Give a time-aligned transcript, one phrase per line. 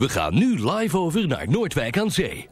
[0.00, 2.48] We gaan nu live over naar Noordwijk aan Zee.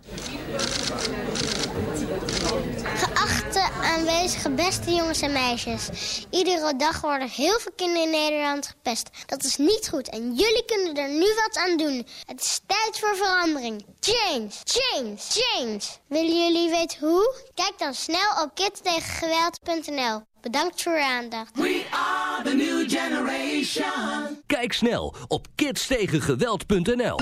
[2.97, 5.89] Geachte aanwezige beste jongens en meisjes.
[6.31, 9.11] Iedere dag worden heel veel kinderen in Nederland gepest.
[9.27, 12.07] Dat is niet goed en jullie kunnen er nu wat aan doen.
[12.27, 13.85] Het is tijd voor verandering.
[14.01, 15.81] Change, change, change.
[16.09, 17.35] Willen jullie weten hoe?
[17.55, 20.23] Kijk dan snel op kidtegengeweld.nl.
[20.41, 21.57] Bedankt voor uw aandacht.
[21.57, 24.43] We are the new generation.
[24.47, 27.19] Kijk snel op kidstegengeweld.nl.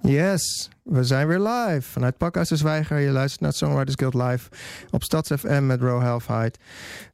[0.00, 2.98] Yes, we zijn weer live vanuit Pakhuis de Zwijger.
[2.98, 4.48] Je luistert naar het Songwriters Guild live
[4.90, 6.58] op Stads FM met Ro Halfheid.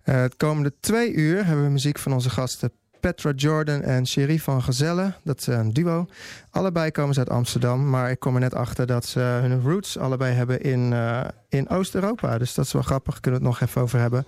[0.04, 4.38] Uh, het komende twee uur hebben we muziek van onze gasten Petra Jordan en Sherry
[4.38, 5.12] van Gezelle.
[5.24, 6.06] Dat is een duo.
[6.50, 9.98] Allebei komen ze uit Amsterdam, maar ik kom er net achter dat ze hun roots
[9.98, 12.38] allebei hebben in, uh, in Oost-Europa.
[12.38, 14.26] Dus dat is wel grappig, kunnen we het nog even over hebben.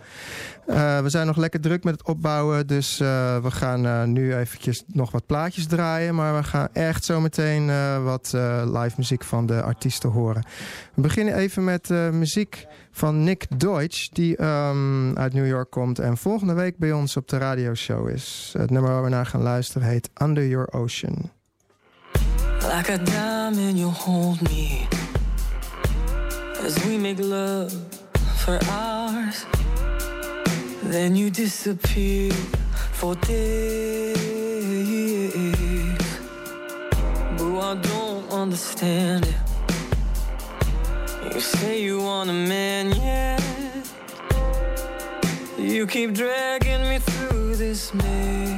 [0.67, 4.85] Uh, we zijn nog lekker druk met het opbouwen, dus uh, we gaan nu eventjes
[4.87, 6.15] nog wat plaatjes draaien.
[6.15, 7.71] Maar we gaan echt zo meteen
[8.05, 8.33] wat
[8.65, 10.45] live muziek van de artiesten horen.
[10.95, 16.17] We beginnen even met muziek van Nick Deutsch, die um, uit New York komt en
[16.17, 18.55] volgende week bij ons op de radioshow is.
[18.59, 21.42] Het nummer waar we naar gaan luisteren heet Under Your Ocean.
[22.63, 24.89] Like a diamond you hold me.
[26.61, 27.73] As we make love
[28.45, 29.45] for hours
[30.83, 32.33] Then you disappear
[32.93, 34.23] for days.
[37.39, 39.35] But I don't understand it.
[41.35, 43.41] You say you want a man, yeah.
[45.59, 48.52] You keep dragging me through this maze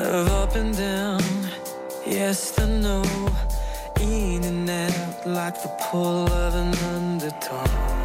[0.00, 1.22] of up and down,
[2.06, 3.02] yes and no,
[4.00, 7.99] in and out like the pull of an undertow.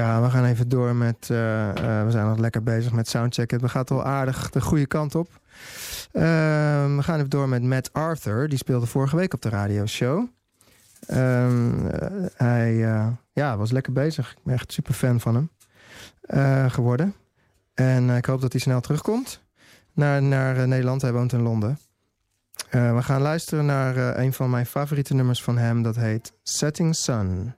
[0.00, 1.28] Ja, we gaan even door met...
[1.30, 3.60] uh, uh, we zijn nog lekker bezig met soundchecken.
[3.60, 5.28] Het gaat wel aardig de goede kant op.
[6.12, 8.48] Ehm, we gaan even door met Matt Arthur.
[8.48, 10.26] Die speelde vorige week op de radioshow.
[11.06, 14.30] Ehm, eh, hij eh, ja, was lekker bezig.
[14.30, 15.50] Ik ben echt super fan van hem
[16.20, 17.14] eh, geworden.
[17.74, 19.42] En ik hoop dat hij snel terugkomt
[19.92, 21.02] naar, naar eh, Nederland.
[21.02, 21.78] Hij woont in Londen.
[22.70, 25.82] Eh, we gaan luisteren naar eh, een van mijn favoriete nummers van hem.
[25.82, 27.54] Dat heet Setting Sun.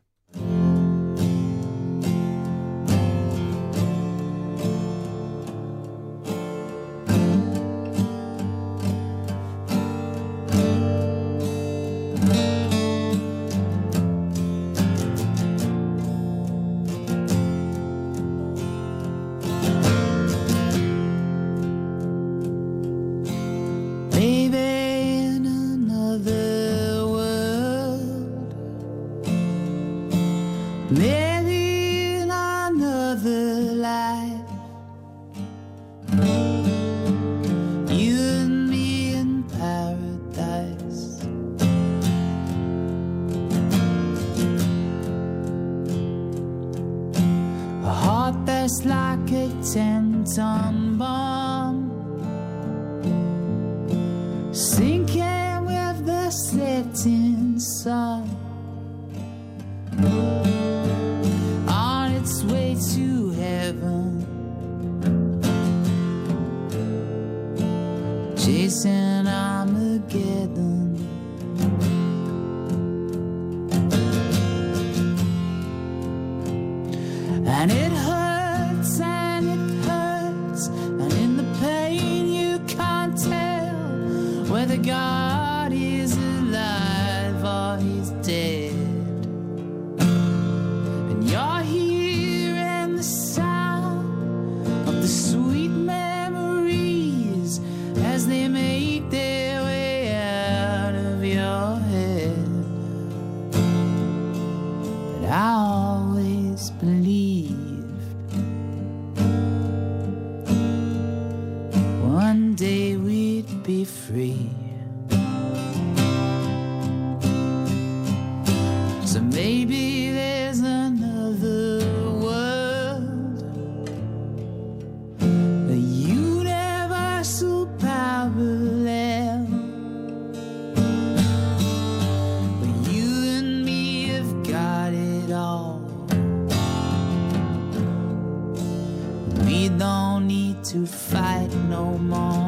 [140.73, 142.42] To fight no more.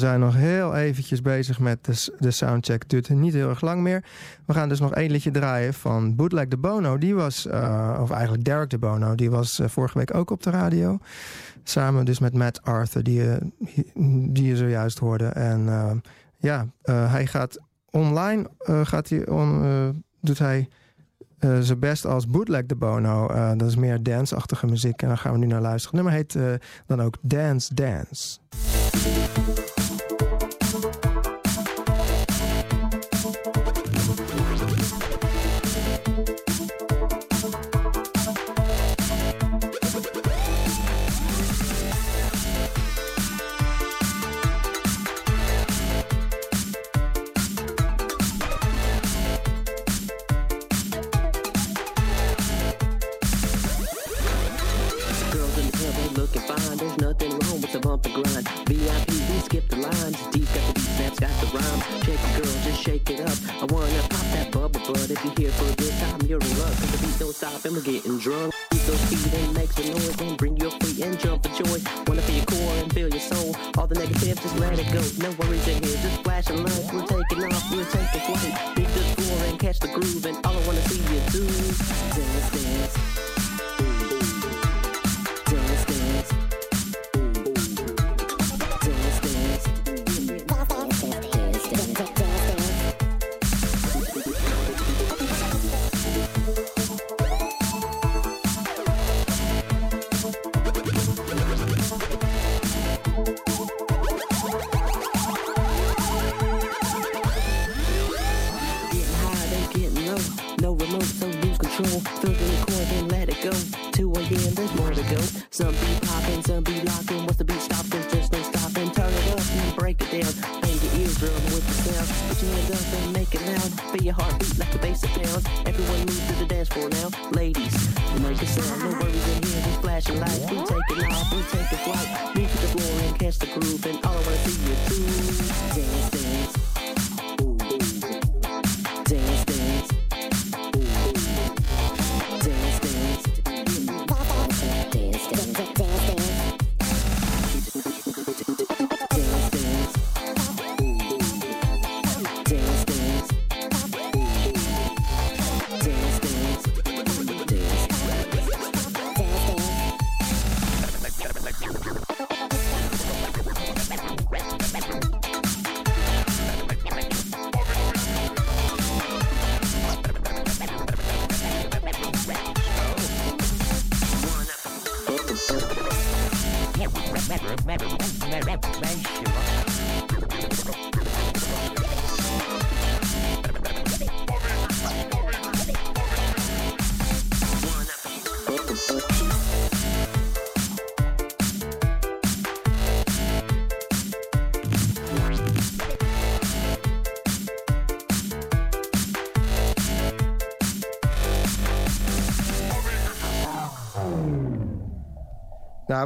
[0.00, 2.88] Zijn nog heel eventjes bezig met de, de soundcheck.
[2.88, 4.04] Duurt niet heel erg lang meer.
[4.46, 6.98] We gaan dus nog één liedje draaien van Bootleg de Bono.
[6.98, 10.42] Die was, eh, of eigenlijk Derek de Bono, die was eh, vorige week ook op
[10.42, 10.98] de radio.
[11.64, 13.38] Samen dus met Matt Arthur, die, je-
[14.32, 15.26] die je zojuist hoorde.
[15.26, 15.90] En eh,
[16.38, 17.58] ja, eh, hij gaat
[17.90, 19.88] online, eh, gaat hij eh,
[20.20, 20.68] doet hij
[21.38, 23.26] eh, zijn best als Bootleg de Bono.
[23.28, 25.96] Eh, dat is meer dance-achtige muziek en daar gaan we nu naar luisteren.
[25.98, 28.38] Het nummer heet eh, dan ook Dance Dance.
[74.60, 75.09] Let it go.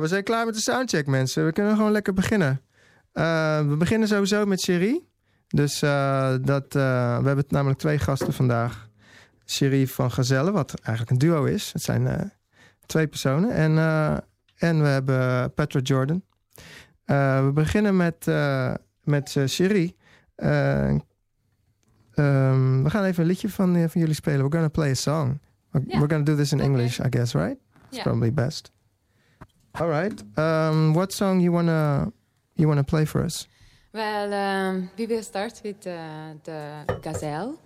[0.01, 1.45] We zijn klaar met de soundcheck, mensen.
[1.45, 2.61] We kunnen gewoon lekker beginnen.
[3.13, 5.09] Eh, we beginnen sowieso met Cherie.
[5.49, 8.89] Dus eh, dat, eh, we hebben namelijk twee gasten vandaag.
[9.45, 11.73] Cherie van Gazelle, wat eigenlijk een duo is.
[11.73, 12.33] Het zijn
[12.87, 13.51] twee personen.
[13.51, 13.79] En,
[14.57, 16.23] en we hebben Petra Jordan.
[17.05, 18.27] We beginnen met,
[19.03, 19.37] met.
[20.37, 20.89] Eh,
[22.15, 24.39] ehm, we gaan even een liedje van, van jullie spelen.
[24.41, 25.41] We're gonna play a song.
[25.71, 25.99] We're, Yeah.
[25.99, 26.71] we're gonna do this in Okay.
[26.71, 27.57] English, I guess, right?
[27.89, 28.03] It's Yeah.
[28.03, 28.73] probably best.
[29.81, 30.13] All right.
[30.39, 32.13] Um, what song you wanna
[32.57, 33.47] you wanna play for us?
[33.93, 37.59] Well, um, we will start with uh, the gazelle.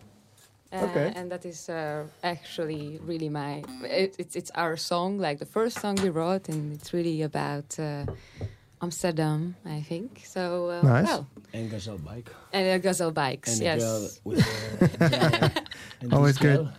[0.72, 1.12] Uh, Okay.
[1.16, 3.62] And that is uh, actually really my.
[3.84, 7.78] It, it's it's our song, like the first song we wrote, and it's really about
[7.78, 8.04] uh,
[8.82, 10.22] Amsterdam, I think.
[10.24, 11.06] So uh, Nice.
[11.06, 12.30] well, And gazelle bike.
[12.52, 14.20] and uh, gazelle bikes, And yes.
[14.24, 14.38] with
[14.80, 15.50] the
[16.02, 16.56] and Always good.
[16.56, 16.72] girl-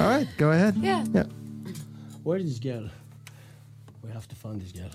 [0.00, 0.74] All right, go ahead.
[0.80, 1.04] Yeah.
[1.14, 1.24] Yeah.
[2.24, 2.88] Where is this girl?
[4.16, 4.88] Have to find this girl.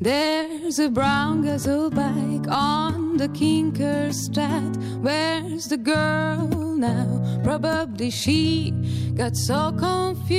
[0.00, 4.74] There's a brown gazelle bike on the Kinkerstraat.
[5.02, 7.40] Where's the girl now?
[7.44, 8.72] Probably she
[9.16, 10.36] got so confused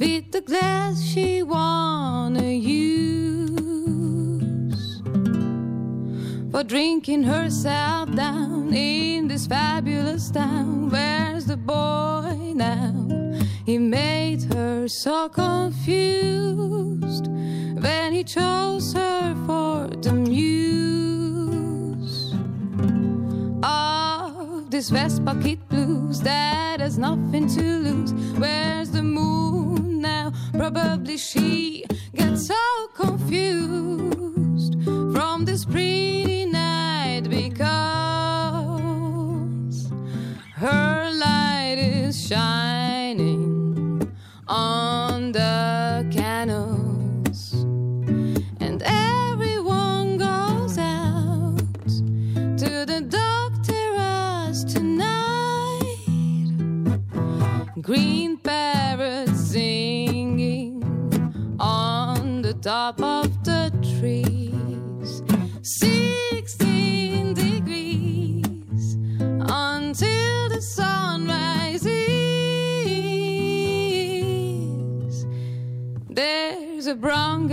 [0.00, 3.60] with the glass she wanna use
[6.50, 10.88] for drinking herself down in this fabulous town.
[10.88, 12.94] Where's the boy now?
[13.66, 20.72] He made her so confused when he chose her for the muse
[23.62, 25.69] of this Vespa Kid
[26.18, 28.12] that has nothing to lose.
[28.36, 30.32] Where's the moon now?
[30.52, 33.99] Probably she gets so confused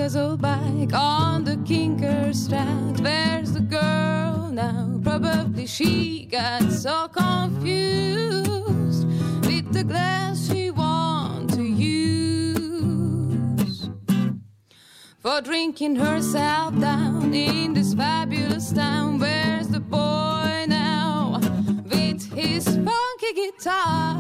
[0.08, 3.02] diesel bike on the Kinkerstraat.
[3.02, 5.02] where's the girl now.
[5.04, 9.06] Probably she got so confused
[9.46, 13.10] with the glass she want to use
[15.20, 19.20] for drinking herself down in this fabulous town.
[19.20, 21.42] Where's the boy now
[21.84, 24.17] with his funky guitar?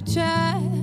[0.00, 0.75] To chat.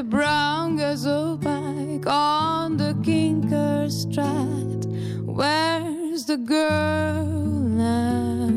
[0.00, 4.86] A brown gazelle bike on the Kinkerstraat.
[5.26, 7.26] Where's the girl
[7.68, 8.48] now?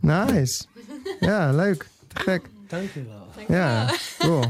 [0.00, 0.66] Nice.
[1.20, 1.88] Ja, leuk.
[2.08, 2.50] Te gek.
[2.68, 3.26] Dank u wel.
[3.48, 4.44] Ja, cool.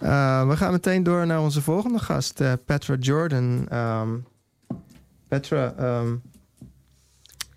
[0.00, 3.68] Uh, we gaan meteen door naar onze volgende gast, eh, Petra Jordan.
[3.72, 4.26] Um,
[5.28, 6.22] Petra, um,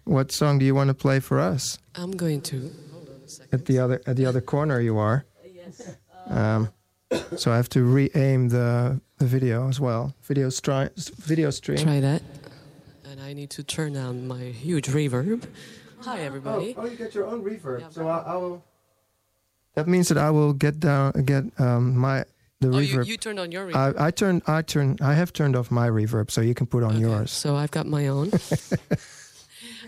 [0.10, 1.78] what song do you want to play for us?
[1.96, 2.72] I'm going to.
[3.52, 5.26] At the other at the other corner, you are.
[6.26, 6.70] Um,
[7.38, 10.14] so I have to re-aim the, the video as well.
[10.24, 11.78] Video stri- video stream.
[11.78, 12.22] Try that.
[13.06, 15.46] And I need to turn down my huge reverb.
[16.02, 16.76] Hi, everybody.
[16.78, 17.92] Oh, oh, you get your own reverb.
[17.92, 18.64] so I, I will.
[19.76, 22.26] That means that I will get down get um, my
[22.60, 23.06] the Oh, you, reverb.
[23.08, 23.96] you turned on your reverb.
[24.00, 26.84] I, I turn I turn I have turned off my reverb, so you can put
[26.84, 27.32] on yours.
[27.32, 28.32] So I've got my own.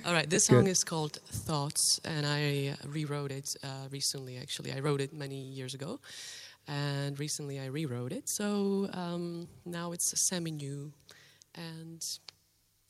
[0.03, 0.71] All right, this song Good.
[0.71, 4.37] is called Thoughts, and I uh, rewrote it uh, recently.
[4.37, 5.99] Actually, I wrote it many years ago,
[6.67, 8.27] and recently I rewrote it.
[8.27, 10.91] So um, now it's semi-new,
[11.53, 12.03] and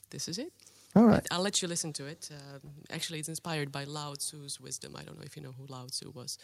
[0.09, 0.53] this is it.
[0.95, 1.25] All right.
[1.31, 2.29] I'll let you listen to it.
[2.31, 4.95] Um actually, it's inspired by Lao Tzu's wisdom.
[4.97, 6.37] I don't know if you know who Lao Tzu was.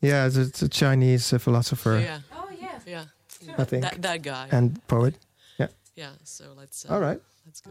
[0.00, 1.98] Yeah, it's a, it's a Chinese uh, philosopher.
[1.98, 2.20] Yeah.
[2.32, 2.78] Oh yeah.
[2.86, 3.04] Yeah.
[3.44, 3.54] Sure.
[3.58, 3.82] I think.
[3.82, 4.48] That, that guy.
[4.50, 5.14] And poet.
[5.58, 5.68] Yeah.
[5.94, 6.12] yeah.
[6.22, 6.86] So let's.
[6.86, 7.20] All right.
[7.44, 7.70] Let's go.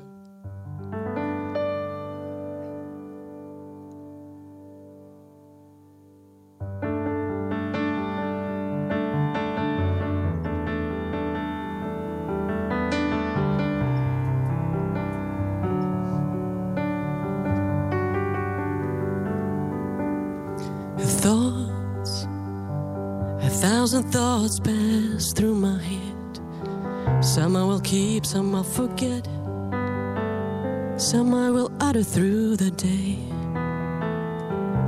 [23.94, 27.24] Thousand thoughts pass through my head.
[27.24, 29.24] Some I will keep, some I'll forget.
[31.00, 33.20] Some I will utter through the day.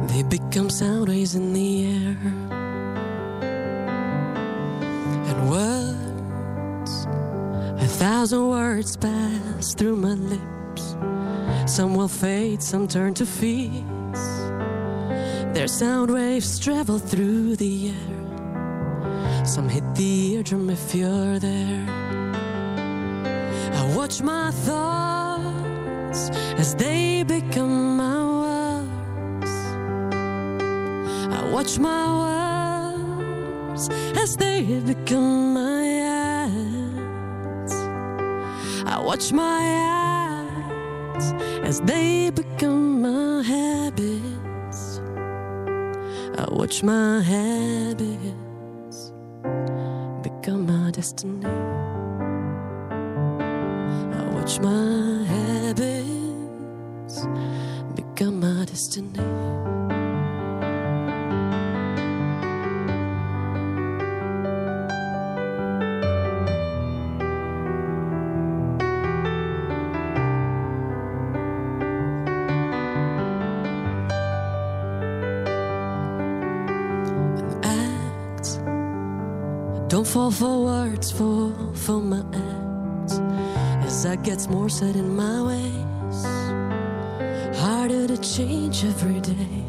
[0.08, 2.18] They become sound waves in the air.
[5.30, 7.06] And words,
[7.84, 10.96] a thousand words pass through my lips.
[11.72, 13.86] Some will fade, some turn to feet.
[15.54, 18.25] Their sound waves travel through the air.
[19.46, 21.86] Some hit the eardrum if you're there.
[23.74, 29.52] I watch my thoughts as they become my words.
[31.32, 32.06] I watch my
[33.70, 35.88] words as they become my
[36.44, 37.76] acts.
[38.86, 39.62] I watch my
[41.14, 41.32] acts
[41.64, 45.00] as they become my habits.
[46.38, 48.45] I watch my habits
[50.96, 51.46] destiny.
[54.18, 57.28] I watch my habits
[57.96, 59.20] become my destiny.
[80.16, 83.20] Fall for words, fall for my acts.
[83.86, 86.20] As I gets more set in my ways.
[87.60, 89.62] Harder to change every day.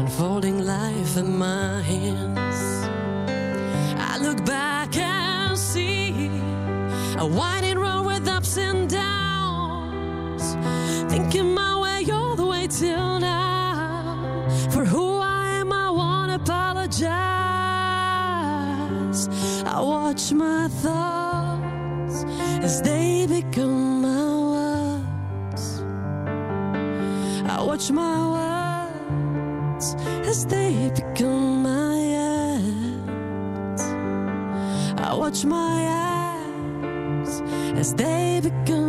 [0.00, 2.60] Unfolding life in my hands.
[4.10, 6.28] I look back and see
[7.16, 7.67] a winding
[29.78, 31.98] as they become my
[32.58, 33.82] eyes.
[34.98, 37.42] I watch my eyes
[37.78, 38.87] as they become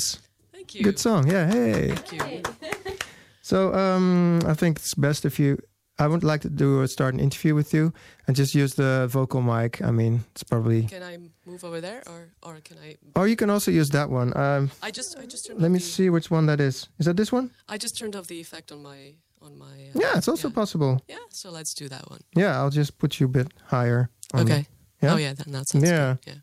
[0.00, 0.18] Nice.
[0.52, 0.82] Thank you.
[0.84, 1.28] Good song.
[1.28, 1.46] Yeah.
[1.50, 1.88] Hey.
[1.94, 2.42] Thank you.
[3.42, 5.58] So um, I think it's best if you.
[5.98, 7.92] I would like to do a start an interview with you
[8.28, 9.82] and just use the vocal mic.
[9.82, 10.84] I mean, it's probably.
[10.84, 12.94] Can I move over there, or or can I?
[13.16, 14.32] Or you can also use that one.
[14.36, 16.88] Um, I just I just turned let off me the, see which one that is.
[17.00, 17.50] Is that this one?
[17.68, 19.66] I just turned off the effect on my on my.
[19.94, 20.54] Uh, Yeah, it's also yeah.
[20.54, 21.00] possible.
[21.08, 22.20] Yeah, so let's do that one.
[22.36, 24.10] Yeah, I'll just put you a bit higher.
[24.32, 24.60] on Okay.
[24.60, 24.66] it.
[25.02, 25.14] Yeah?
[25.14, 26.16] Oh yeah, that, that sounds Yeah.
[26.24, 26.34] good.
[26.34, 26.40] Yeah.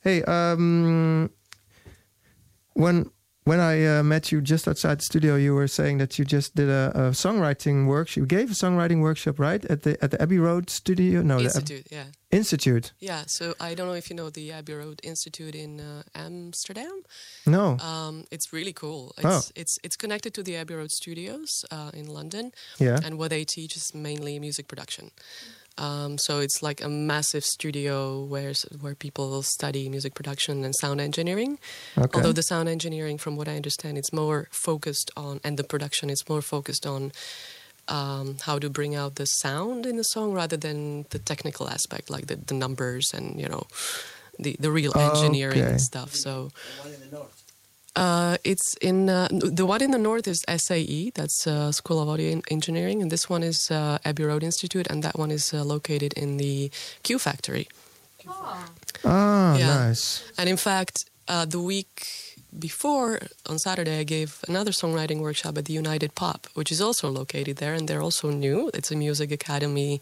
[0.00, 1.30] Hey, um,
[2.76, 3.10] when
[3.44, 6.56] when I uh, met you just outside the studio, you were saying that you just
[6.56, 8.16] did a, a songwriting workshop.
[8.16, 11.22] You gave a songwriting workshop, right, at the at the Abbey Road studio?
[11.22, 11.86] No, Institute.
[11.90, 12.06] Yeah.
[12.32, 12.92] Institute.
[12.98, 13.22] Yeah.
[13.26, 17.02] So I don't know if you know the Abbey Road Institute in uh, Amsterdam.
[17.46, 17.76] No.
[17.78, 19.12] Um, it's really cool.
[19.16, 19.42] It's Oh.
[19.54, 22.50] it's it's connected to the Abbey Road Studios uh, in London.
[22.80, 22.98] Yeah.
[23.04, 25.10] And what they teach is mainly music production.
[25.78, 31.00] Um, so it's like a massive studio where where people study music production and sound
[31.00, 31.58] engineering.
[31.98, 32.10] Okay.
[32.14, 36.08] Although the sound engineering, from what I understand, it's more focused on, and the production
[36.10, 37.12] is more focused on
[37.88, 42.10] um, how to bring out the sound in the song rather than the technical aspect,
[42.10, 43.66] like the, the numbers and you know
[44.38, 45.78] the the real engineering Okay.
[45.78, 46.14] stuff.
[46.14, 46.50] So.
[47.96, 52.08] Uh, it's in uh, the one in the north is SAE, that's uh, School of
[52.08, 55.64] Audio Engineering, and this one is uh, Abbey Road Institute, and that one is uh,
[55.64, 56.70] located in the
[57.02, 57.66] Q Factory.
[59.04, 59.88] Ah, Yeah.
[59.88, 60.22] nice.
[60.38, 62.06] And in fact, uh, the week
[62.58, 67.08] before, on Saturday, I gave another songwriting workshop at the United Pop, which is also
[67.10, 68.70] located there, and they're also new.
[68.74, 70.00] It's a music academy.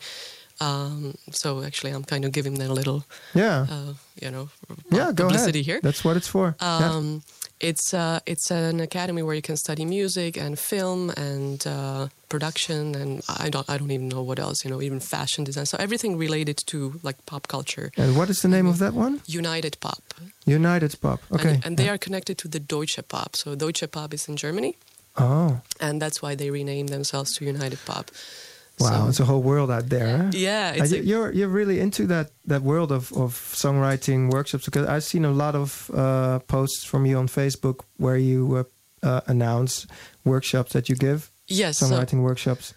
[0.61, 3.05] Um, so actually, I'm kind of giving them a little,
[3.35, 3.67] Yeah.
[3.71, 4.49] uh, you know,
[4.91, 5.55] yeah, go ahead.
[5.55, 5.81] here.
[5.83, 6.55] That's what it's for.
[6.61, 7.21] Yeah.
[7.61, 12.95] It's uh, it's an academy where you can study music and film and uh, production
[12.95, 15.77] and I don't I don't even know what else you know even fashion design so
[15.79, 17.91] everything related to like pop culture.
[17.97, 19.21] And what is the name of that one?
[19.27, 20.03] United Pop.
[20.45, 21.21] United Pop.
[21.33, 21.55] Okay.
[21.55, 23.37] And, and they are connected to the Deutsche Pop.
[23.37, 24.77] So Deutsche Pop is in Germany,
[25.17, 28.11] oh, and that's why they renamed themselves to United Pop.
[28.81, 28.91] Wow!
[29.05, 30.17] So- it's a whole world out there.
[30.19, 30.31] Huh?
[30.33, 34.31] Yeah, Uh, it's you- a- you're you're really into that that world of of songwriting
[34.31, 38.57] workshops because I've seen a lot of uh, posts from you on Facebook where you
[38.57, 38.65] uh,
[39.07, 39.87] uh, announce
[40.25, 41.31] workshops that you give.
[41.47, 42.75] Yes, so- songwriting workshops.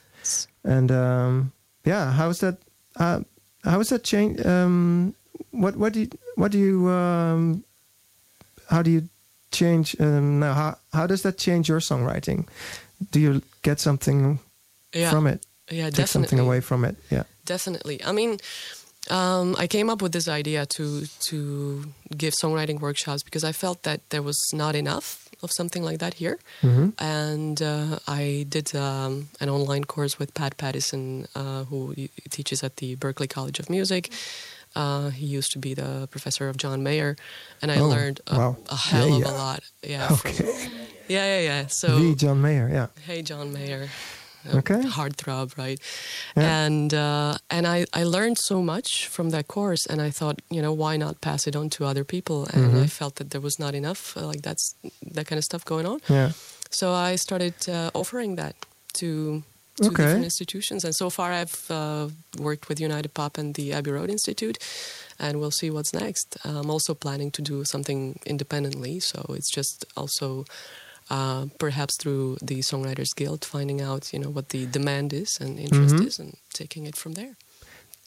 [0.63, 1.51] And um,
[1.85, 2.57] yeah, how is that?
[2.99, 3.19] Uh,
[3.63, 4.45] how is that change?
[4.45, 5.13] Um,
[5.51, 7.63] what what do you, what do you um,
[8.69, 9.01] how do you
[9.51, 9.95] change?
[9.99, 12.45] Um, now, how how does that change your songwriting?
[13.11, 14.39] Do you get something
[14.93, 15.11] Yeah.
[15.11, 15.39] from it?
[15.69, 16.95] Yeah, Take something away from it.
[17.11, 17.23] Yeah.
[17.45, 17.99] Definitely.
[18.05, 18.37] I mean,
[19.09, 21.37] um, I came up with this idea to to
[22.17, 26.13] give songwriting workshops because I felt that there was not enough of something like that
[26.15, 26.37] here.
[26.61, 26.93] Mhm.
[26.99, 31.93] And uh, I did um, an online course with Pat Pattison, uh, who
[32.29, 34.09] teaches at the Berklee College of Music.
[34.75, 37.15] Uh, he used to be the professor of John Mayer,
[37.61, 38.55] and I Oh, learned a, wow.
[38.69, 39.31] a hell Yeah, of yeah.
[39.31, 39.63] a lot.
[39.83, 40.07] Yeah.
[40.15, 40.69] from- Okay.
[41.07, 41.67] yeah, yeah, yeah.
[41.67, 42.69] So the John Mayer.
[42.71, 42.87] Yeah.
[43.05, 43.87] Hey, John Mayer.
[44.53, 44.81] Okay.
[44.83, 45.79] Heartthrob, right?
[46.35, 46.65] Yeah.
[46.65, 50.61] And uh, and I, I learned so much from that course, and I thought, you
[50.61, 52.47] know, why not pass it on to other people?
[52.53, 52.83] And Mhm.
[52.83, 54.75] I felt that there was not enough, uh, like that's
[55.15, 55.99] that kind of stuff going on.
[56.09, 56.31] Yeah.
[56.69, 58.55] So I started uh, offering that
[58.93, 59.43] to
[59.77, 60.03] to Okay.
[60.03, 64.09] different institutions, and so far I've uh, worked with United Pop and the Abbey Road
[64.09, 64.57] Institute,
[65.19, 66.35] and we'll see what's next.
[66.43, 70.45] I'm also planning to do something independently, so it's just also
[71.09, 75.59] uh, perhaps through the Songwriters Guild, finding out you know what the demand is and
[75.59, 76.07] interest Mhm.
[76.07, 77.35] is, and taking it from there.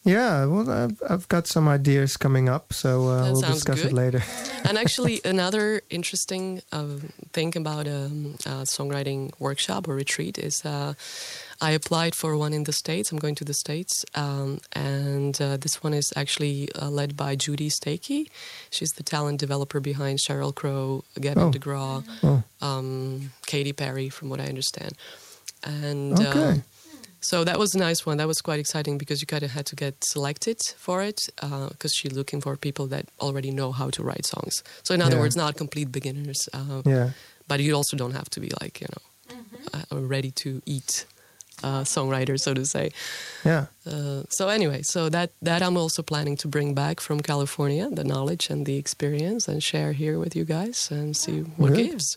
[0.03, 4.23] Yeah, well, I've, I've got some ideas coming up, so uh, we'll discuss it later.
[4.65, 6.87] and actually, another interesting uh,
[7.35, 10.95] thing about a, um, a songwriting workshop or retreat is uh,
[11.63, 13.13] I applied for one in the States.
[13.13, 14.05] I'm going to the States.
[14.15, 18.29] Um, and uh, this one is actually uh, led by Judy Stakee.
[18.71, 21.51] She's the talent developer behind Sheryl Crow, Gavin Oh.
[21.51, 22.43] DeGraw, Oh.
[22.67, 24.93] um, Katy Perry, from what I understand.
[25.63, 26.53] And Okay.
[26.53, 26.63] um,
[27.21, 28.17] so that was a nice one.
[28.17, 31.21] That was quite exciting because you kind of had to get selected for it
[31.71, 34.63] because she's looking for people that already know how to write songs.
[34.83, 35.21] So in other Yeah.
[35.23, 36.49] words, not complete beginners.
[36.55, 37.11] Uh, Yeah.
[37.47, 39.05] But you also don't have to be like you know
[39.75, 41.05] uh, ready to eat
[41.63, 42.91] uh, songwriter, so to say.
[43.45, 43.67] Yeah.
[43.87, 48.05] Uh, so anyway, so that that I'm also planning to bring back from California, the
[48.05, 51.91] knowledge and the experience, and share here with you guys and see what Good.
[51.91, 52.17] gives.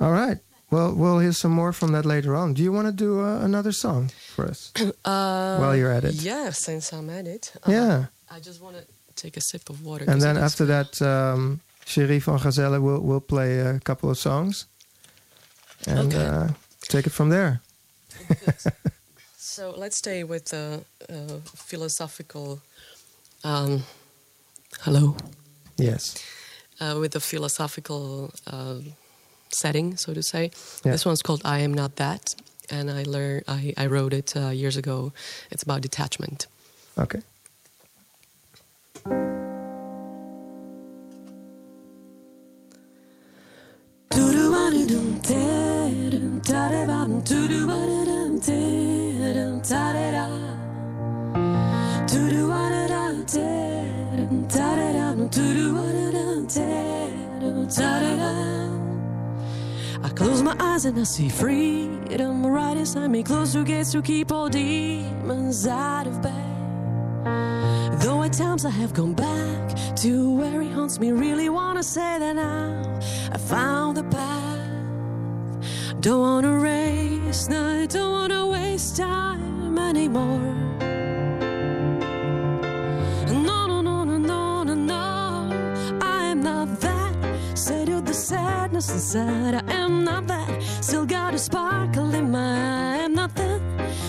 [0.00, 0.38] All right.
[0.70, 2.54] Well, we'll hear some more from that later on.
[2.54, 4.72] Do you want to do uh, another song for us?
[5.04, 6.14] Uh, While you're at it.
[6.22, 6.50] yeah.
[6.52, 8.04] Since I'm at it, uh, Yeah.
[8.30, 10.04] I just want to take a sip of water.
[10.10, 14.66] And then after that, um, Cherie van Gazelle will, will play a couple of songs.
[15.86, 16.26] And Okay.
[16.26, 16.48] uh,
[16.88, 17.60] take it from there.
[19.58, 22.60] So let's stay with the uh, philosophical.
[23.42, 23.82] Um,
[24.82, 25.16] hello.
[25.76, 26.22] Yes.
[26.80, 28.76] Uh, with the philosophical uh,
[29.50, 30.50] setting, so to say.
[30.84, 30.92] Yeah.
[30.92, 32.34] This one's called "I Am Not That,"
[32.70, 33.44] and I learned.
[33.48, 35.12] I, I wrote it uh, years ago.
[35.50, 36.46] It's about detachment.
[36.96, 37.20] Okay.
[60.02, 63.22] I close my eyes and I see freedom right inside me.
[63.22, 66.44] Close two gates to keep all demons out of bay.
[68.00, 72.18] Though at times I have gone back to where he haunts me, really wanna say
[72.18, 73.00] that now
[73.32, 74.47] I found the path.
[76.00, 80.54] Don't wanna race, no, I don't wanna waste time anymore.
[83.26, 85.98] No, no, no, no, no, no, no.
[86.00, 87.16] I am not that.
[87.54, 90.62] Say to the sadness inside, I am not that.
[90.80, 93.60] Still got a sparkle in my I am not that.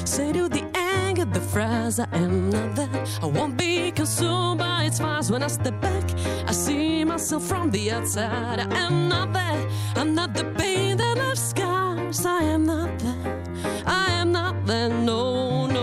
[0.05, 3.19] Say to the anger, the fries, I am not that.
[3.23, 6.03] I won't be consumed by its fires when I step back.
[6.47, 8.59] I see myself from the outside.
[8.59, 9.67] I am not that.
[9.95, 11.68] I'm not the pain that I've left
[12.13, 12.25] scars.
[12.25, 13.47] I am not that.
[13.85, 14.91] I am not that.
[14.91, 15.79] No, no.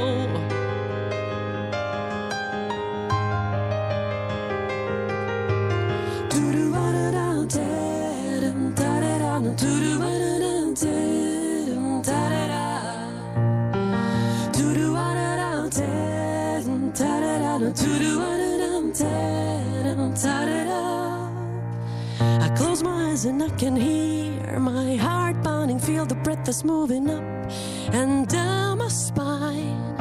[22.19, 25.26] I close my eyes and I can hear my heart
[25.87, 27.23] feel the breath that's moving up
[27.95, 29.95] and down my spine.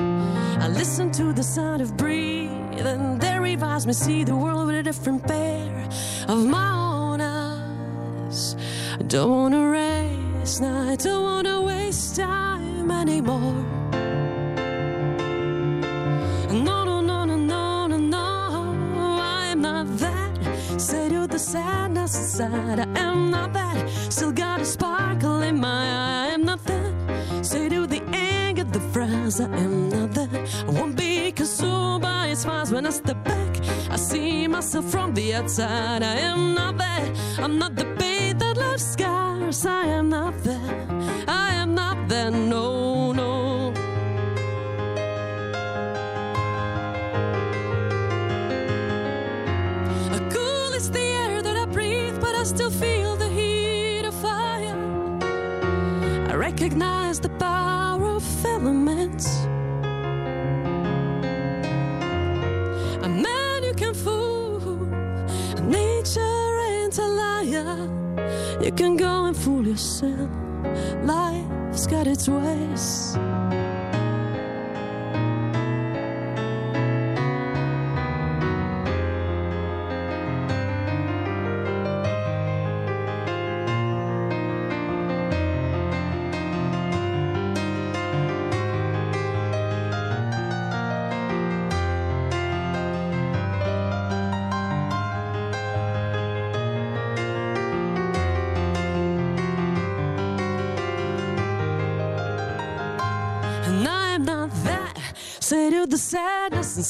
[0.60, 4.82] I listen to the sound of breathing, that revives me, see the world with a
[4.82, 5.88] different pair
[6.28, 8.56] of my own eyes.
[9.00, 13.75] I don't wanna race, no, I don't wanna waste time anymore.
[21.46, 23.90] Sadness inside, I am not that.
[24.10, 27.46] Still got a sparkle in my eye, I am not that.
[27.46, 30.32] Say to the anger, the fries, I am not that.
[30.68, 33.52] I won't be consumed by its fires when I step back.
[33.92, 37.04] I see myself from the outside, I am not that.
[37.38, 40.74] I'm not the pain that left scars, I am not that.
[41.28, 42.75] I am not that, no.
[52.56, 54.78] Still feel the heat of fire.
[56.30, 59.28] I recognize the power of elements.
[63.04, 64.62] A man you can fool,
[65.62, 67.90] nature ain't a liar.
[68.62, 70.30] You can go and fool yourself.
[71.04, 73.18] Life's got its ways.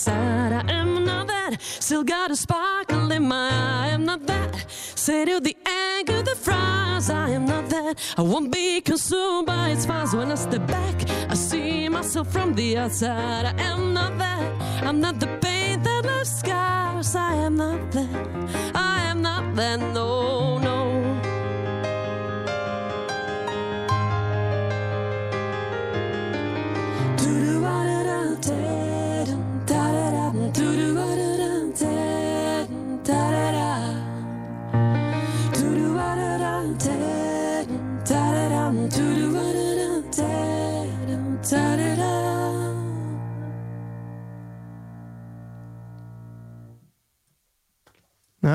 [0.08, 1.52] And I am not that.
[1.52, 1.58] The.
[1.60, 3.86] Still got a sparkle in my eye.
[3.86, 4.66] I am not that.
[4.70, 7.10] Say to the anger that fries.
[7.10, 8.00] I am not that.
[8.18, 10.14] I won't be consumed by its fires.
[10.16, 10.96] When I step back,
[11.30, 13.46] I see myself from the outside.
[13.46, 14.84] I am not that.
[14.84, 17.16] I'm not the pain that left scars.
[17.16, 18.76] I am not that.
[18.76, 19.80] I am not that.
[19.80, 20.58] No,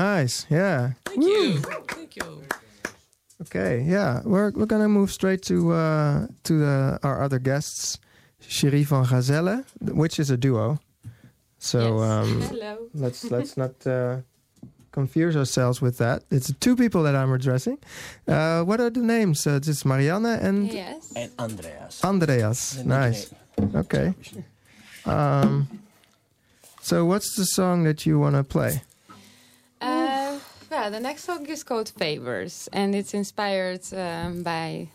[0.01, 0.45] Nice.
[0.49, 0.93] Yeah.
[1.05, 1.57] Thank you.
[1.95, 2.41] Thank you.
[3.41, 3.83] Okay.
[3.85, 4.21] Yeah.
[4.25, 7.99] We're we're gonna move straight to uh, to the, our other guests,
[8.39, 9.63] Cherie van Gazelle,
[10.01, 10.79] which is a duo.
[11.59, 12.77] So um, Hello.
[12.95, 14.21] let's let's not uh,
[14.91, 16.23] confuse ourselves with that.
[16.31, 17.77] It's two people that I'm addressing.
[18.27, 19.45] Uh, what are the names?
[19.45, 21.13] Uh, it's Marianne and Yes.
[21.15, 22.03] And Andreas.
[22.03, 22.83] Andreas.
[22.83, 23.33] Nice.
[23.75, 24.13] Okay.
[25.05, 25.67] Um,
[26.81, 28.81] so what's the song that you want to play?
[30.71, 34.87] Well, the next song is called Favors, and it's inspired um, by,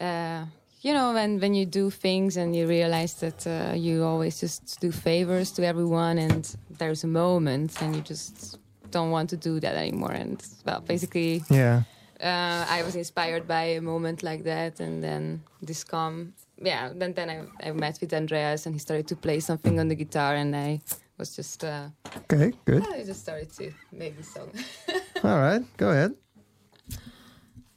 [0.00, 0.44] uh,
[0.82, 4.78] you know, when, when you do things and you realize that uh, you always just
[4.80, 8.60] do favors to everyone, and there's a moment and you just
[8.92, 10.12] don't want to do that anymore.
[10.12, 11.82] And, well, basically, Yeah.
[12.20, 16.90] uh, I was inspired by a moment like that, and then this come, yeah.
[16.94, 19.96] Then then I, I met with Andreas, and he started to play something on the
[19.96, 20.82] guitar, and I
[21.24, 21.88] was just, uh,
[22.30, 22.52] Okay.
[22.66, 22.86] Good.
[22.92, 24.50] I just started to make the song.
[25.24, 25.62] All right.
[25.78, 26.12] Go ahead.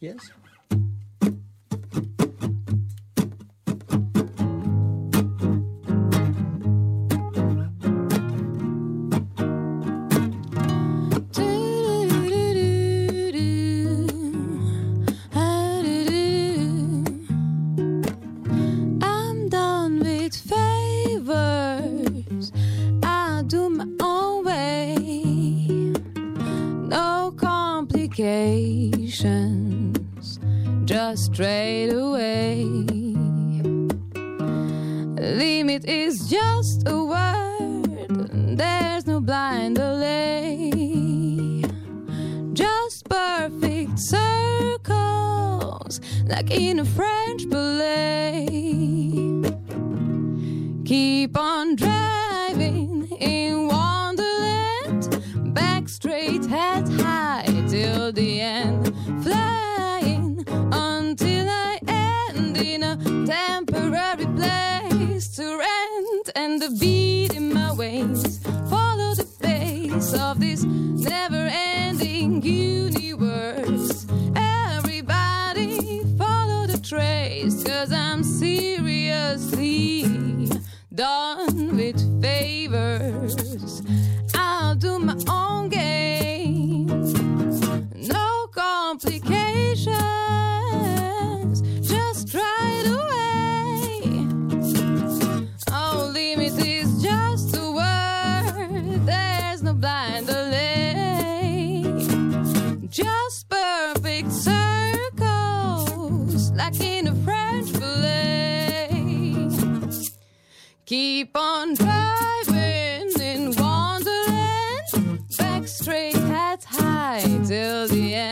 [0.01, 0.19] Yes.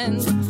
[0.06, 0.45] Till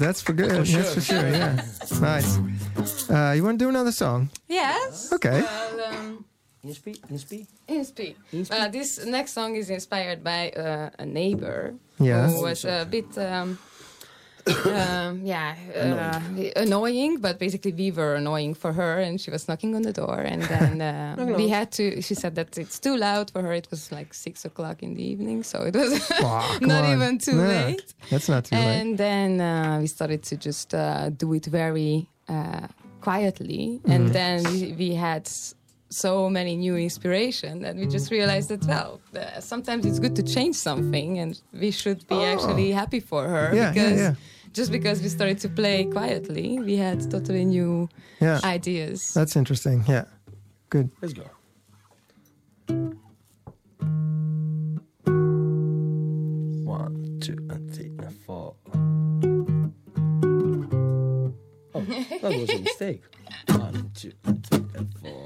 [0.00, 0.50] That's for good.
[0.50, 1.20] For That's for sure.
[1.20, 1.28] sure.
[1.30, 1.60] Yeah,
[2.00, 2.38] nice.
[3.08, 4.30] Uh, you want to do another song?
[4.48, 5.12] Yes.
[5.12, 5.42] Okay.
[5.42, 6.24] Well, um,
[6.66, 7.46] Inspi, inspi.
[7.68, 8.14] Inspi.
[8.32, 8.50] Inspi.
[8.52, 12.28] Uh, this next song is inspired by uh, a neighbor Yeah.
[12.28, 13.58] who was a bit, um,
[14.64, 16.20] um, yeah, uh,
[16.56, 17.18] annoying.
[17.20, 20.42] But basically, we were annoying for her, and she was knocking on the door, and
[20.42, 20.80] then
[21.18, 22.00] uh, we had to.
[22.02, 23.52] She said that it's too loud for her.
[23.52, 25.92] It was like six o'clock in the evening, so it was
[26.60, 26.92] not on.
[26.92, 27.94] even too Yeah, late.
[28.10, 28.64] That's not too late.
[28.80, 32.66] And then uh, we started to just uh, do it very uh,
[33.00, 33.80] quietly.
[33.88, 34.12] And Mhm.
[34.12, 35.28] then we, we had
[35.90, 40.22] so many new inspiration that we just realized that, well, uh, sometimes it's good to
[40.22, 43.50] change something and we should be actually happy for her.
[43.52, 43.54] Oh.
[43.54, 44.14] Yeah, yeah, because yeah.
[44.52, 47.88] Just because we started to play quietly, we had totally new
[48.20, 48.40] Yeah.
[48.42, 49.14] ideas.
[49.14, 49.84] That's interesting.
[49.86, 50.04] Yeah.
[50.70, 50.90] Good.
[51.00, 51.24] Let's go.
[56.64, 58.54] One, two, and three, and four.
[61.74, 61.80] Oh,
[62.22, 63.02] that was a mistake.
[63.48, 65.19] One, two, and three, and four.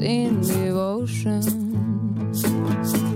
[0.00, 1.42] In devotion.
[2.32, 3.09] I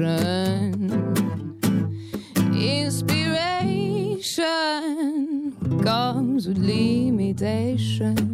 [0.00, 1.14] rejection.
[2.54, 4.22] Inspiration
[5.84, 8.29] comes with limitation.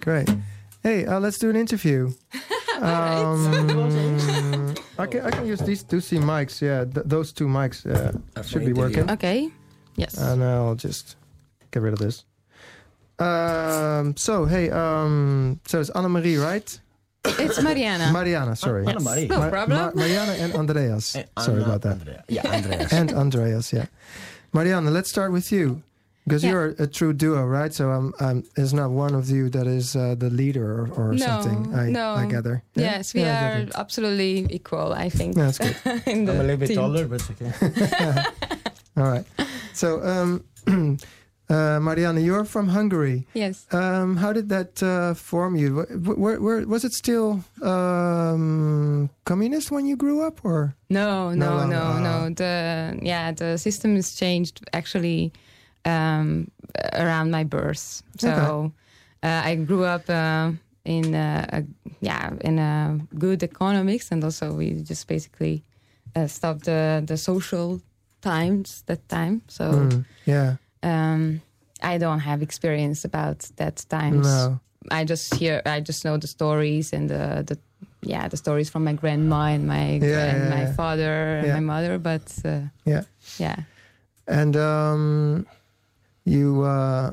[0.00, 0.26] Great.
[0.26, 0.38] Great.
[0.82, 2.12] Hey, uh, let's do an interview.
[2.76, 6.60] Um, I can I can use these two C mics.
[6.60, 8.12] Yeah, th- those two mics uh,
[8.42, 9.10] should be working.
[9.10, 9.50] Okay.
[9.96, 10.18] Yes.
[10.18, 11.16] And I'll just
[11.70, 12.24] get rid of this.
[13.18, 16.68] Um, so hey, um, so it's Anna Marie, right?
[17.24, 18.12] It's Mariana.
[18.12, 18.86] Mariana, sorry.
[18.86, 19.26] Anna Marie.
[19.26, 19.92] No problem.
[19.96, 21.16] Mariana and Andreas.
[21.16, 21.92] Eh, sorry about that.
[21.92, 22.24] Andrea.
[22.28, 22.92] Yeah, Andreas.
[22.98, 23.86] and Andreas, yeah.
[24.52, 25.82] Mariana, let's start with you.
[26.26, 26.50] Because Yeah.
[26.50, 27.72] you're a true duo, right?
[27.72, 31.12] So um, um, it's not one of you that is uh, the leader or, or
[31.14, 31.72] no, something.
[31.72, 32.14] I, no.
[32.14, 32.62] I gather.
[32.74, 32.98] Yeah?
[32.98, 34.92] Yes, we Yeah, are absolutely equal.
[34.92, 35.36] I think.
[35.36, 35.76] Yeah, that's good.
[36.06, 36.76] I'm a little bit team.
[36.78, 37.52] taller, but okay.
[38.96, 39.24] All right.
[39.72, 40.42] So um,
[41.48, 43.24] Uh, Marianne, you're from Hungary.
[43.32, 43.66] Yes.
[43.72, 45.82] Um, how did that uh, form you?
[45.86, 51.50] Wh- Where, where, was it still um, communist when you grew up, or No, No
[51.50, 51.76] no, longer.
[51.76, 52.00] no, Ah.
[52.28, 52.34] no.
[52.34, 55.32] The yeah, the system has changed actually
[55.86, 56.50] um,
[56.92, 58.02] around my birth.
[58.18, 58.72] So Okay.
[59.22, 60.52] uh, I grew up uh,
[60.84, 61.62] in uh, a,
[62.00, 65.62] yeah in a good economics, and also we just basically
[66.16, 67.80] uh, stopped the the social
[68.20, 69.40] times that time.
[69.48, 71.40] So Mm, yeah, um,
[71.82, 74.26] I don't have experience about that times.
[74.26, 74.60] no,
[74.90, 77.58] I just hear, I just know the stories and the, the
[78.02, 80.72] yeah, the stories from my grandma and my Yeah, and yeah, my yeah.
[80.74, 81.98] father and my mother.
[81.98, 83.02] But uh, Yeah.
[83.38, 83.56] yeah,
[84.28, 85.46] and um,
[86.26, 87.12] you uh,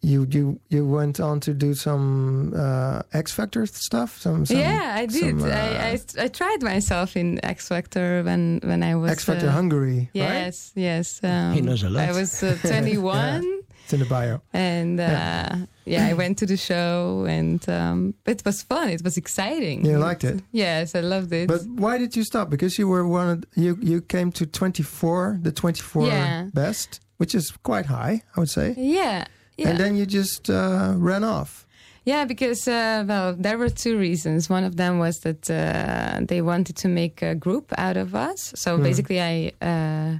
[0.00, 4.18] you you you went on to do some uh, X Factor stuff.
[4.20, 5.40] Some, some yeah, I did.
[5.40, 9.24] some, uh, I, I I tried myself in X Factor when when I was X
[9.24, 9.98] Factor uh, Hungary.
[9.98, 10.10] right?
[10.14, 11.20] Yes, yes.
[11.24, 12.08] Um, He knows a lot.
[12.08, 13.42] I was uh, 21.
[13.84, 14.40] It's in the bio.
[14.52, 15.56] And uh, Yeah.
[15.86, 16.06] yeah.
[16.10, 18.90] I went to the show, and um, it was fun.
[18.90, 19.84] It was exciting.
[19.86, 20.42] You liked it?
[20.52, 21.48] Yes, I loved it.
[21.48, 22.50] But why did you stop?
[22.50, 23.28] Because you were one.
[23.30, 26.50] Of, you you came to twenty four, the twenty four Yeah.
[26.52, 28.74] best, which is quite high, I would say.
[28.76, 29.24] yeah,
[29.56, 29.68] yeah.
[29.68, 31.66] And then you just uh, ran off.
[32.04, 34.48] Yeah, because uh, well, there were two reasons.
[34.48, 38.52] One of them was that uh, they wanted to make a group out of us.
[38.56, 38.82] So Hmm.
[38.82, 40.18] basically, I uh,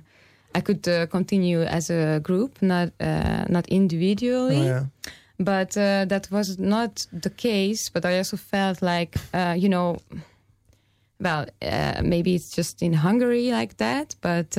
[0.54, 4.60] I could uh, continue as a group, not uh, not individually.
[4.60, 4.84] Oh, yeah.
[5.38, 7.90] But uh, that was not the case.
[7.92, 9.96] But I also felt like uh, you know,
[11.20, 14.56] well, uh, maybe it's just in Hungary like that, but.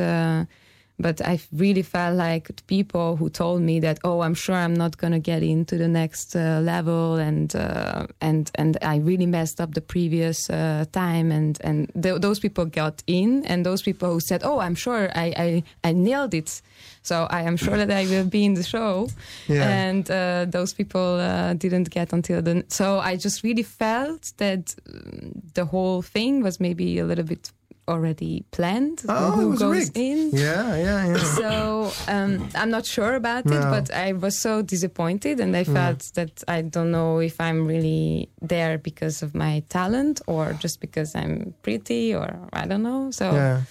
[1.01, 4.73] But I really felt like the people who told me that, oh, I'm sure I'm
[4.73, 9.61] not gonna get into the next uh, level, and uh, and and I really messed
[9.61, 14.11] up the previous uh, time, and and th- those people got in, and those people
[14.11, 16.61] who said, oh, I'm sure I I, I nailed it,
[17.01, 19.07] so I am sure that I will be in the show,
[19.47, 19.69] Yeah.
[19.89, 22.63] and uh, those people uh, didn't get until the.
[22.67, 27.51] So I just really felt that um, the whole thing was maybe a little bit
[27.89, 29.01] already planned.
[29.09, 29.97] Oh, who it was goes rigged.
[29.97, 30.29] in?
[30.31, 31.17] Yeah, yeah, yeah.
[31.39, 36.01] So um, I'm not sure about it, but I was so disappointed, and I felt
[36.15, 41.15] that I don't know if I'm really there because of my talent or just because
[41.15, 43.11] I'm pretty, or I don't know.
[43.11, 43.61] So yeah,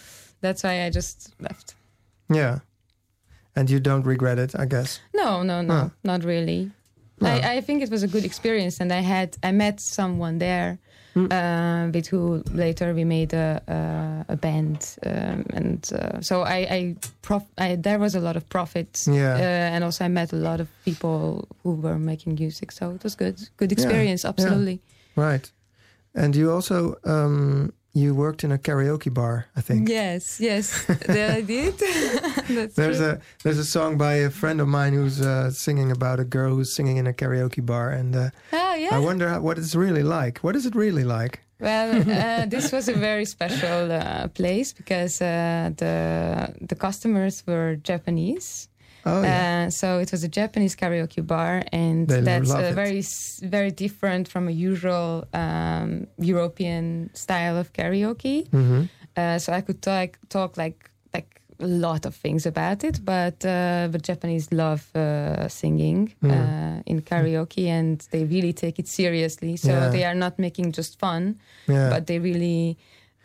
[0.41, 1.75] that's why I just left.
[2.29, 2.59] yeah.
[3.57, 5.01] And you don't regret it, I guess.
[5.15, 6.71] No, no, no, not really.
[7.21, 7.29] No.
[7.29, 10.79] I, I think it was a good experience, and I had I met someone there,
[11.15, 11.27] Hmm.
[11.33, 13.61] uh, with who later we made a
[14.29, 18.37] a, a band, um, and uh, so I I, prof- I there was a lot
[18.37, 19.35] of profit, Yeah.
[19.35, 23.03] uh, and also I met a lot of people who were making music, so it
[23.03, 24.81] was good, good experience, absolutely.
[25.17, 25.51] Right.
[26.15, 29.89] And you also um, you worked in a karaoke bar, I think.
[29.89, 31.79] Yes, yes, that I did.
[32.75, 33.07] There's true.
[33.07, 36.55] a there's a song by a friend of mine who's uh, singing about a girl
[36.55, 38.91] who's singing in a karaoke bar, and uh, oh yeah.
[38.93, 40.39] I wonder how, what it's really like.
[40.39, 41.41] What is it really like?
[41.61, 47.77] Well, uh, this was a very special uh, place because uh, the the customers were
[47.77, 48.69] Japanese.
[49.09, 53.03] Oh yeah, Uh, so it was a Japanese karaoke bar, and They that's uh, very
[53.57, 58.39] very different from a usual um, European style of karaoke.
[58.53, 58.83] hmm
[59.17, 60.79] Uh, so I could talk talk like
[61.15, 61.31] like
[61.61, 66.31] a lot of things about it, but uh, but Japanese love uh, singing Mm.
[66.31, 69.57] uh, in karaoke, and they really take it seriously.
[69.57, 69.91] So Yeah.
[69.91, 71.23] they are not making just fun,
[71.69, 72.77] yeah, but they really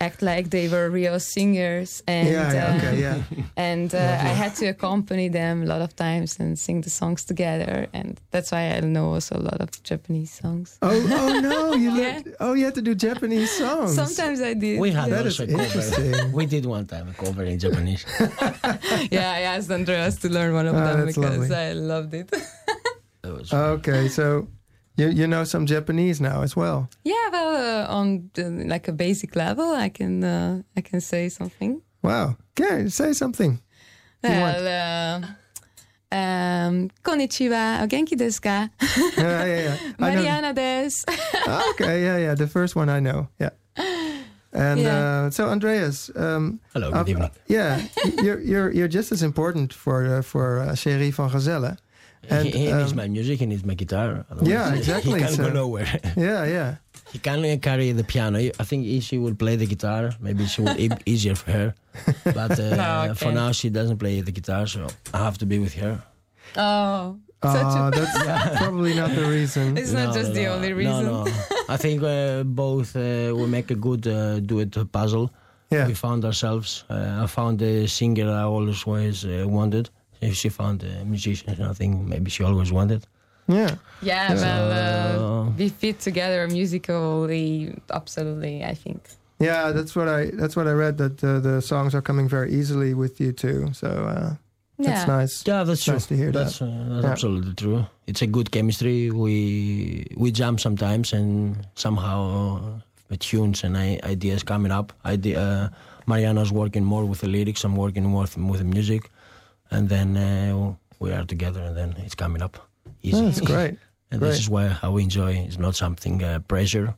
[0.06, 3.18] act like they were real singers and yeah, yeah, uh, okay, yeah.
[3.70, 7.22] and uh, I had to accompany them a lot of times and sing the songs
[7.32, 10.68] together and that's why I know also a lot of Japanese songs.
[10.82, 10.89] Oh,
[11.20, 11.58] oh no!
[11.84, 12.04] You Yeah.
[12.14, 13.89] learned- oh, you had to do Japanese songs.
[14.04, 14.76] Sometimes I did.
[14.86, 15.16] We had yeah.
[15.18, 15.64] That is also a cover.
[15.68, 16.32] interesting.
[16.39, 18.04] We did one time a cover in Japanese.
[19.18, 21.56] yeah, I asked Andreas to learn one of Ah, them because lovely.
[21.56, 22.28] I loved it.
[23.24, 24.47] That was Okay, so
[24.96, 26.88] you you know some Japanese now as well.
[27.04, 31.30] yeah, well, uh, on the, like a basic level, I can uh, I can say
[31.30, 31.82] something.
[32.04, 32.36] Wow.
[32.60, 33.60] Okay, say something.
[34.24, 35.28] You want- Well, uh,
[36.12, 38.70] um, konnichiwa, o genki desu ka?
[39.18, 39.78] yeah, yeah, yeah.
[40.00, 41.04] Mariana desu.
[41.48, 42.36] Ah, okay, yeah, yeah.
[42.36, 43.28] The first one I know.
[43.39, 43.50] Yeah.
[44.56, 45.26] And Yeah.
[45.26, 47.32] uh, so, Andreas, um, Hello, good uh, evening.
[47.48, 47.82] yeah,
[48.22, 51.76] you're you're you're just as important for uh, for uh, Cherie van Gazelle.
[52.30, 54.26] And, he, he needs um, my music, he needs my guitar.
[54.32, 56.00] otherwise Yeah, exactly, He can't so- go nowhere.
[56.16, 56.76] Yeah, yeah,
[57.12, 58.40] he can uh, carry the piano.
[58.40, 61.76] I think if she would play the guitar, maybe she would be easier for her.
[62.24, 65.46] But uh, No, I for now, she doesn't play the guitar, so I have to
[65.46, 66.02] be with her.
[66.56, 69.78] Oh, such Oh, a that's probably not the reason.
[69.78, 71.06] It's not No, just no, the only reason.
[71.06, 71.32] No, no.
[71.68, 75.30] I think uh, both uh, will make a good uh, duet puzzle.
[75.70, 76.84] Yeah, We found ourselves.
[76.90, 79.90] Uh, I found the singer I always uh, wanted.
[80.30, 83.02] If she found a musician, I think maybe she always wanted.
[83.48, 83.76] Yeah.
[84.02, 89.02] Yeah, well, uh, we fit together musically, absolutely, I think.
[89.40, 92.54] Yeah, that's what I that's what I read that uh, the songs are coming very
[92.54, 93.74] easily with you too.
[93.74, 94.36] So uh,
[94.80, 95.18] that's Yeah.
[95.18, 95.44] nice.
[95.46, 96.16] Yeah, that's Nice true.
[96.18, 96.66] to hear that's that.
[96.66, 97.12] Uh, that's Yeah.
[97.12, 97.86] absolutely true.
[98.08, 99.12] It's a good chemistry.
[99.12, 102.20] We we jam sometimes, and somehow
[103.12, 104.94] uh, tunes and I, ideas coming up.
[105.06, 105.70] Idea, uh,
[106.08, 107.64] Mariana's working more with the lyrics.
[107.66, 109.10] I'm working more with, with the music,
[109.74, 112.58] and then uh, we are together, and then it's coming up
[113.02, 113.18] easy.
[113.18, 113.78] Oh, that's great.
[114.12, 114.30] and great.
[114.30, 115.34] this is why how we enjoy.
[115.34, 116.96] It's not something uh, pressure.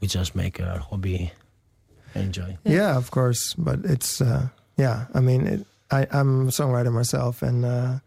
[0.00, 1.32] We just make our hobby
[2.14, 2.56] enjoy.
[2.64, 3.54] Yeah, of course.
[3.54, 5.06] But it's uh, yeah.
[5.14, 7.98] I mean, it, I I'm a songwriter myself, and uh,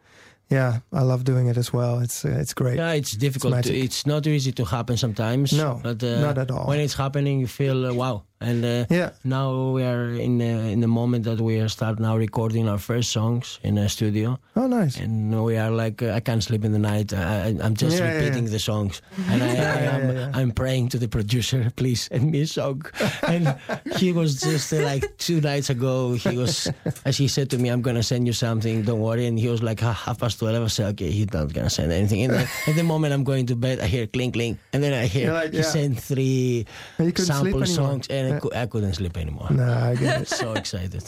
[0.50, 2.00] yeah, I love doing it as well.
[2.00, 2.78] It's uh, it's great.
[2.78, 3.64] Yeah, it's difficult.
[3.64, 5.54] to, it's not easy to happen sometimes.
[5.54, 6.68] No, but, uh, not at all.
[6.68, 8.24] When it's happening, you feel uh, wow.
[8.42, 9.12] And uh, Yeah.
[9.24, 12.78] now we are in uh, in the moment that we are start now recording our
[12.78, 15.00] first songs in a studio, Oh, nice.
[15.00, 17.14] and we are like uh, I can't sleep in the night.
[17.14, 18.52] I, I'm just Yeah, repeating yeah.
[18.52, 19.48] the songs, and I,
[19.80, 20.32] I am yeah, yeah.
[20.40, 22.84] I'm praying to the producer, please send me a song.
[23.28, 23.56] and
[23.96, 26.14] he was just uh, like two nights ago.
[26.14, 26.68] He was
[27.06, 28.84] as he said to me, I'm gonna send you something.
[28.84, 29.28] Don't worry.
[29.28, 30.60] And he was like "Ah, half past twelve.
[30.62, 32.24] I said, okay, he's not gonna send anything.
[32.28, 34.92] And then, at the moment I'm going to bed, I hear clink clink, and then
[34.94, 36.68] I hear like, he sent three
[37.00, 38.40] And you couldn't sleep sample songs, and I, Yeah.
[38.40, 39.48] cou- I couldn't sleep anymore.
[39.52, 40.28] Nah, I get it.
[40.28, 41.04] so excited.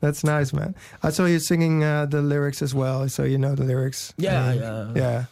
[0.00, 0.74] That's nice, man.
[1.02, 4.12] I saw you singing uh, the lyrics as well, so you know the lyrics.
[4.16, 4.92] Yeah, I mean, yeah.
[4.96, 5.24] yeah.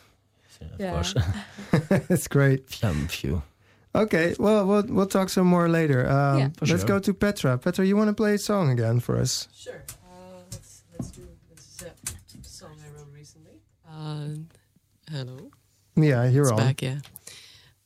[0.60, 0.92] Of Yeah.
[0.92, 1.14] course,
[2.10, 2.70] it's great.
[2.70, 3.42] some few.
[3.94, 6.08] Okay, well, we'll we'll talk some more later.
[6.08, 6.48] Um, Yeah.
[6.56, 6.88] For let's sure.
[6.88, 7.58] go to Petra.
[7.58, 9.48] Petra, you want to play a song again for us?
[9.56, 9.82] Sure.
[10.06, 13.58] Uh, let's let's do this is a song I wrote recently.
[13.90, 14.38] Uh,
[15.10, 15.50] hello.
[15.96, 16.58] Yeah, you're It's on.
[16.58, 16.98] back, yeah.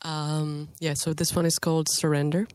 [0.02, 2.46] Um, yeah, so this one is called Surrender.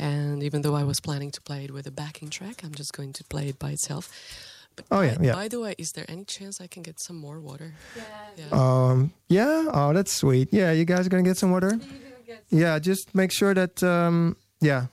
[0.00, 2.92] And even though I was planning to play it with a backing track, I'm just
[2.96, 4.08] going to play it by itself.
[4.76, 5.32] But Oh, by, yeah, yeah.
[5.34, 7.74] by the way, is there any chance I can get some more water?
[8.36, 8.48] Yeah.
[8.52, 9.66] Um, yeah.
[9.72, 10.48] Oh, that's sweet.
[10.52, 11.78] Yeah, you guys are gonna get some water.
[12.50, 13.82] Yeah, just make sure that.
[13.82, 14.86] Um, yeah.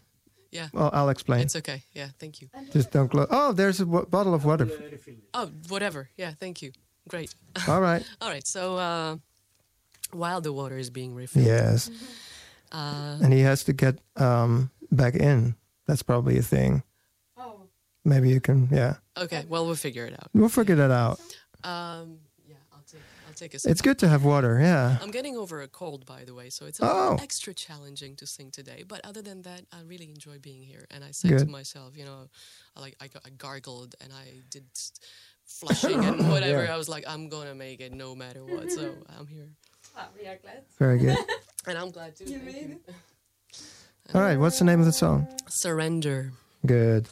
[0.52, 0.70] Yeah.
[0.74, 1.42] Well, I'll explain.
[1.42, 1.84] It's okay.
[1.94, 2.50] Yeah, thank you.
[2.74, 3.28] Just don't close.
[3.30, 4.68] Oh, there's a w- bottle of water.
[5.34, 6.10] Oh, whatever.
[6.18, 6.72] Yeah, thank you.
[7.08, 7.34] Great.
[7.68, 8.04] All right.
[8.22, 8.48] All right.
[8.48, 9.18] So uh,
[10.12, 11.90] while the water is being refilled, Yes,
[12.72, 15.56] uh, and he has to get um back in.
[15.88, 16.84] That's probably a thing.
[17.38, 17.62] Oh.
[18.04, 18.68] Maybe you can.
[18.72, 19.46] Yeah, okay.
[19.48, 20.30] Well, we'll figure it out.
[20.34, 21.20] we'll figure that out.
[21.64, 23.60] Um, yeah, I'll take I'll take a.
[23.60, 23.72] sip.
[23.72, 24.60] It's good to have water.
[24.60, 24.98] Yeah.
[25.02, 27.18] I'm getting over a cold, by the way, so it's a Oh.
[27.22, 28.84] extra challenging to sing today.
[28.88, 30.86] But other than that, I really enjoy being here.
[30.92, 31.40] And I said Good.
[31.40, 32.28] to myself, you know,
[32.76, 34.66] I like I, I gargled and I did
[35.46, 36.64] flushing and whatever.
[36.66, 36.74] Yeah.
[36.74, 38.72] I was like, I'm gonna make it no matter what.
[38.72, 39.50] So I'm here,
[40.20, 40.64] we are glad.
[40.80, 41.18] Very good.
[41.68, 42.26] and I'm glad too.
[42.26, 42.80] thank you.
[44.14, 44.38] All right.
[44.38, 45.28] What's the name of the song?
[45.48, 46.32] Surrender.
[46.66, 47.08] Good.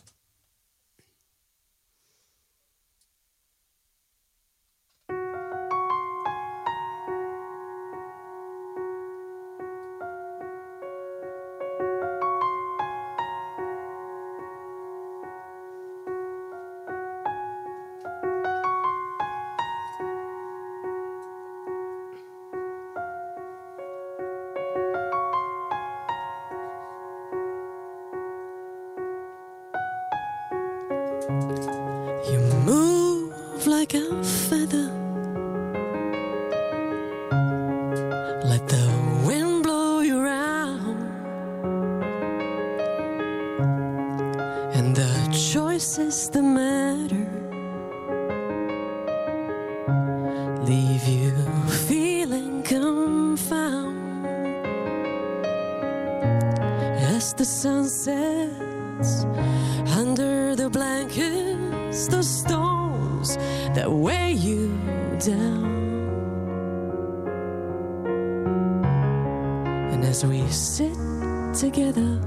[50.66, 51.32] Leave you
[51.88, 54.26] feeling confound.
[57.16, 59.26] As the sun sets
[59.96, 63.38] under the blankets, the stones
[63.76, 64.70] that weigh you
[65.20, 65.66] down.
[69.92, 70.98] And as we sit
[71.54, 72.20] together,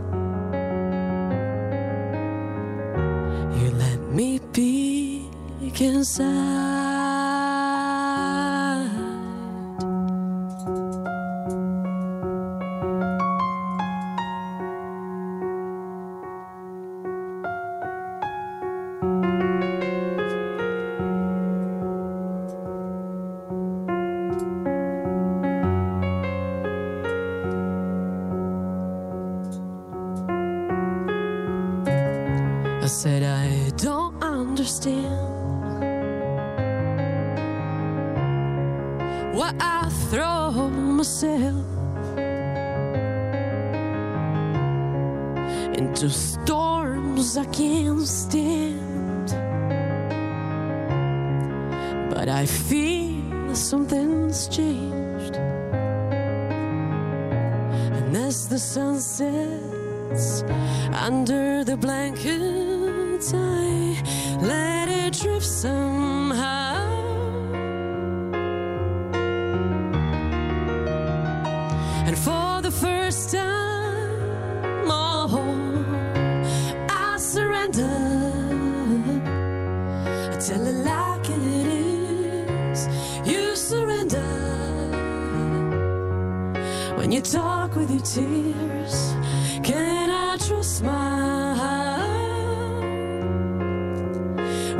[88.00, 89.14] tears.
[89.62, 92.08] Can I trust my heart?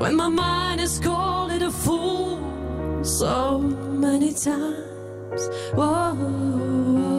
[0.01, 5.49] When my mind is called it a fool so many times?
[5.75, 7.18] Whoa.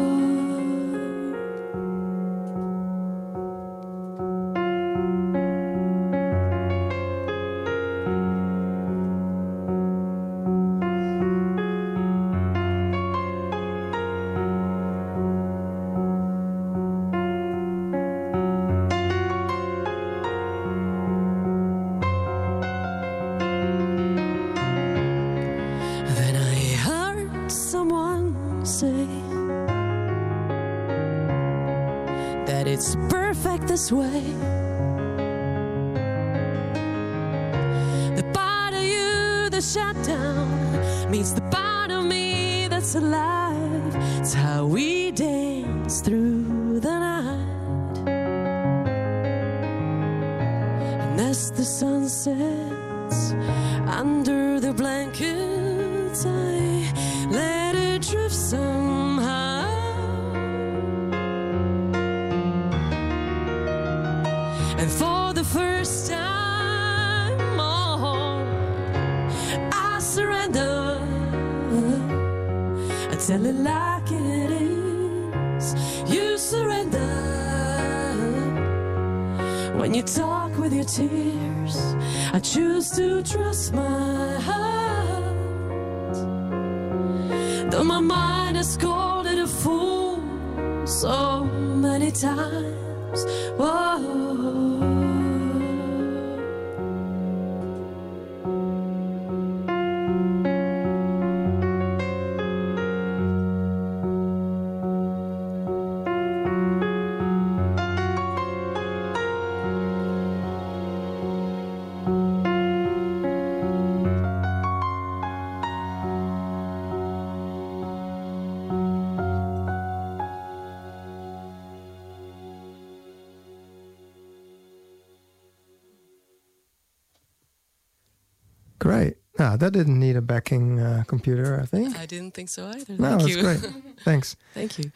[129.39, 131.95] ja that didn't need a backing uh, computer, I think.
[132.03, 132.95] I didn't think so either.
[132.97, 133.41] No, Thank you.
[133.41, 133.71] great.
[134.03, 134.35] Thanks.
[134.53, 134.91] Thank you.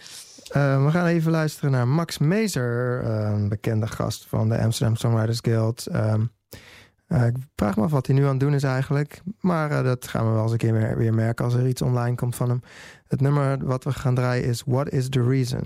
[0.55, 5.39] Uh, we gaan even luisteren naar Max Mezer, een bekende gast van de Amsterdam Songwriters
[5.41, 5.87] Guild.
[5.93, 6.31] Um,
[7.07, 9.21] uh, ik vraag me af wat hij nu aan het doen is eigenlijk.
[9.39, 12.35] Maar dat gaan we wel eens een keer weer merken als er iets online komt
[12.35, 12.61] van hem.
[13.07, 15.61] Het nummer wat we gaan draaien is What is the Reason?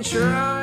[0.00, 0.59] insurance.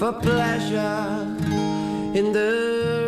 [0.00, 1.26] For pleasure
[2.14, 2.99] in the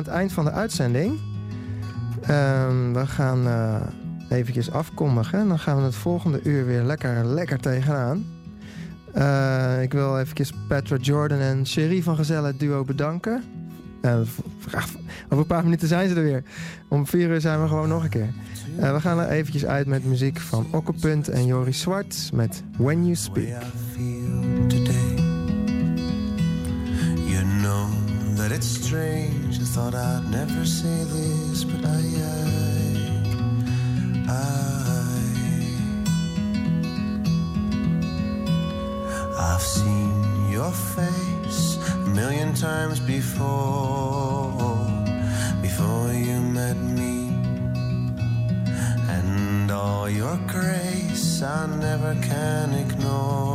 [0.00, 1.18] het eind van de uitzending.
[2.20, 3.80] Ehm, we gaan eh
[4.30, 5.48] eventjes afkondigen.
[5.48, 8.24] Dan gaan we het volgende uur weer lekker, lekker tegenaan.
[9.12, 13.42] Eh, ik wil eventjes Petra Jordan en Sherry van Gezelle Duo bedanken.
[14.70, 14.88] Ach,
[15.24, 16.42] over een paar minuten zijn ze er weer.
[16.88, 18.32] Om vier uur zijn we gewoon nog een keer.
[18.76, 23.14] We gaan er eventjes uit met muziek van Okkepunt en Joris Zwart met When You
[23.14, 23.62] Speak.
[27.26, 27.88] You know
[28.36, 29.49] that it's strange.
[29.70, 32.02] I thought I'd never say this, but I,
[34.28, 34.34] I,
[39.38, 44.50] I've seen your face a million times before,
[45.62, 47.28] before you met me,
[49.08, 53.49] and all your grace I never can ignore.